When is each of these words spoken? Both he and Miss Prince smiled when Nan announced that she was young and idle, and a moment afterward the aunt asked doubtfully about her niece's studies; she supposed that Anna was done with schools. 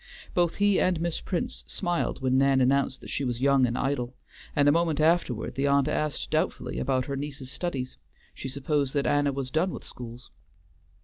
Both 0.33 0.55
he 0.55 0.79
and 0.79 0.99
Miss 0.99 1.21
Prince 1.21 1.63
smiled 1.67 2.23
when 2.23 2.35
Nan 2.35 2.59
announced 2.59 3.01
that 3.01 3.11
she 3.11 3.23
was 3.23 3.39
young 3.39 3.67
and 3.67 3.77
idle, 3.77 4.15
and 4.55 4.67
a 4.67 4.71
moment 4.71 4.99
afterward 4.99 5.53
the 5.53 5.67
aunt 5.67 5.87
asked 5.87 6.31
doubtfully 6.31 6.79
about 6.79 7.05
her 7.05 7.15
niece's 7.15 7.51
studies; 7.51 7.97
she 8.33 8.49
supposed 8.49 8.95
that 8.95 9.05
Anna 9.05 9.31
was 9.31 9.51
done 9.51 9.69
with 9.69 9.83
schools. 9.83 10.31